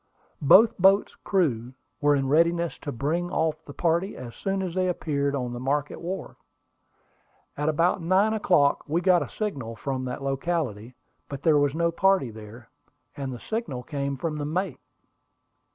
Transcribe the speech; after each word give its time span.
Both 0.41 0.79
boats' 0.79 1.13
crews 1.23 1.75
were 2.01 2.15
in 2.15 2.27
readiness 2.27 2.79
to 2.79 2.91
bring 2.91 3.29
off 3.29 3.63
the 3.63 3.73
party 3.75 4.17
as 4.17 4.35
soon 4.35 4.63
as 4.63 4.73
they 4.73 4.87
appeared 4.87 5.35
on 5.35 5.53
the 5.53 5.59
Market 5.59 6.01
Wharf. 6.01 6.37
About 7.55 8.01
nine 8.01 8.33
o'clock 8.33 8.81
we 8.87 8.99
got 8.99 9.21
a 9.21 9.29
signal 9.29 9.75
from 9.75 10.05
that 10.05 10.23
locality, 10.23 10.95
but 11.29 11.43
there 11.43 11.59
was 11.59 11.75
no 11.75 11.91
party 11.91 12.31
there, 12.31 12.71
and 13.15 13.31
the 13.31 13.39
signal 13.39 13.83
came 13.83 14.17
from 14.17 14.37
the 14.39 14.43
mate. 14.45 14.79